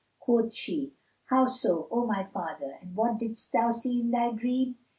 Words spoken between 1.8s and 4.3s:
O my father, and what didst thou see in